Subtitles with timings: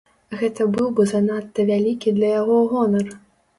[0.39, 3.17] Гэта быў бы занадта вялікі для яго гонар.